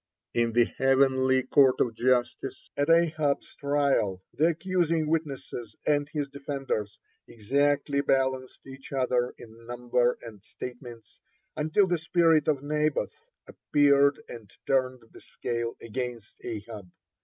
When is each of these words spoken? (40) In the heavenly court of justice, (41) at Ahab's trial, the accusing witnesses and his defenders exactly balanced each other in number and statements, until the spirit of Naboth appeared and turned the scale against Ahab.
(40) 0.33 0.43
In 0.43 0.53
the 0.53 0.65
heavenly 0.65 1.43
court 1.43 1.79
of 1.79 1.93
justice, 1.93 2.71
(41) 2.75 2.75
at 2.97 3.03
Ahab's 3.03 3.55
trial, 3.57 4.23
the 4.33 4.47
accusing 4.47 5.07
witnesses 5.07 5.75
and 5.85 6.09
his 6.11 6.27
defenders 6.27 6.97
exactly 7.27 8.01
balanced 8.01 8.65
each 8.65 8.91
other 8.91 9.35
in 9.37 9.67
number 9.67 10.17
and 10.23 10.41
statements, 10.41 11.19
until 11.55 11.85
the 11.85 11.99
spirit 11.99 12.47
of 12.47 12.63
Naboth 12.63 13.13
appeared 13.45 14.19
and 14.27 14.49
turned 14.65 15.03
the 15.11 15.21
scale 15.21 15.75
against 15.79 16.33
Ahab. 16.43 16.89